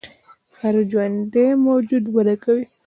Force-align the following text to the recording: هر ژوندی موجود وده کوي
هر 0.59 0.75
ژوندی 0.91 1.47
موجود 1.65 2.05
وده 2.15 2.35
کوي 2.43 2.63